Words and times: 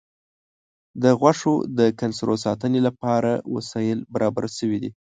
د 1.03 1.05
غوښو 1.19 1.53
د 1.79 1.79
کنسرو 1.99 2.35
ساتنې 2.45 2.79
لپاره 2.87 3.31
وسایل 3.55 3.99
برابر 4.13 4.45
شوي 4.57 4.77
دي. 4.83 4.91